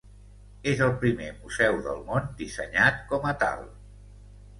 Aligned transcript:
És 0.69 0.79
el 0.85 0.93
primer 1.01 1.27
museu 1.41 1.77
del 1.87 2.01
món 2.07 2.25
dissenyat 2.39 2.97
com 3.13 3.29
a 3.33 3.35
tal. 3.45 3.63